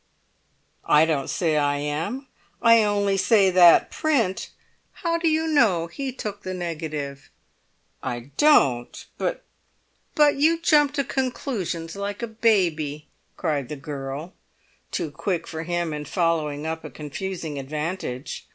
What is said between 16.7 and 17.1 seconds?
a